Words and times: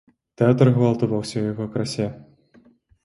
Тэатр 0.41 0.67
гвалту 0.77 1.05
ва 1.13 1.19
ўсёй 1.25 1.43
яго 1.51 1.69
красе. 1.77 2.07